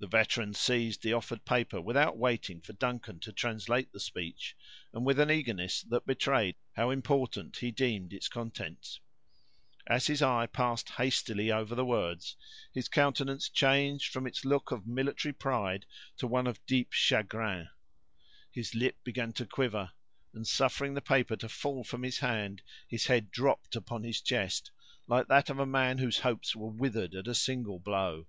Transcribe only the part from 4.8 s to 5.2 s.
and with